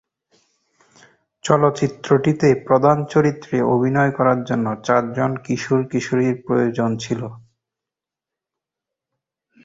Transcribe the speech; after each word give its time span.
চলচ্চিত্রটিতে 1.45 2.47
প্রধান 2.67 2.97
চরিত্রে 3.13 3.57
অভিনয় 3.75 4.11
করার 4.17 4.39
জন্য 4.43 4.67
চারজন 4.85 5.31
কিশোর-কিশোরীর 5.45 6.35
প্রয়োজন 6.45 6.89
ছিল। 7.03 7.21